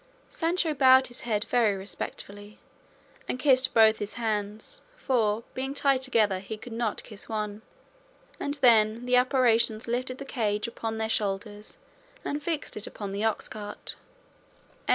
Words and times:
Sancho 0.31 0.73
bowed 0.73 1.05
his 1.09 1.21
head 1.21 1.43
very 1.45 1.75
respectfully 1.75 2.57
and 3.27 3.37
kissed 3.37 3.71
both 3.75 3.99
his 3.99 4.15
hands, 4.15 4.81
for, 4.97 5.43
being 5.53 5.75
tied 5.75 6.01
together, 6.01 6.39
he 6.39 6.57
could 6.57 6.73
not 6.73 7.03
kiss 7.03 7.29
one; 7.29 7.61
and 8.39 8.55
then 8.63 9.05
the 9.05 9.15
apparitions 9.15 9.87
lifted 9.87 10.17
the 10.17 10.25
cage 10.25 10.67
upon 10.67 10.97
their 10.97 11.07
shoulders 11.07 11.77
and 12.25 12.41
fixed 12.41 12.75
it 12.75 12.87
upon 12.87 13.11
the 13.11 13.23
ox 13.23 13.47
cart. 13.47 13.95